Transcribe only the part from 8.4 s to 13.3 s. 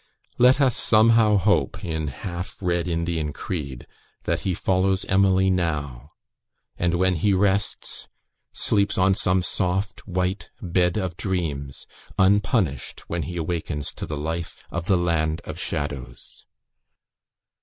sleeps on some soft white bed of dreams, unpunished when